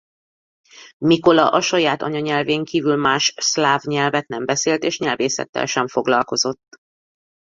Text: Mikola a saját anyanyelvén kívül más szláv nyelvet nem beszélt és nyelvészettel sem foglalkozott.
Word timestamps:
Mikola 1.05 1.49
a 1.51 1.61
saját 1.61 2.01
anyanyelvén 2.01 2.63
kívül 2.65 2.95
más 2.95 3.33
szláv 3.37 3.81
nyelvet 3.83 4.27
nem 4.27 4.45
beszélt 4.45 4.83
és 4.83 4.99
nyelvészettel 4.99 5.65
sem 5.65 5.87
foglalkozott. 5.87 6.63